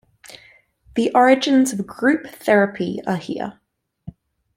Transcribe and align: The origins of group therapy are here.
The 0.95 1.11
origins 1.13 1.73
of 1.73 1.85
group 1.85 2.25
therapy 2.25 3.01
are 3.05 3.17
here. 3.17 3.59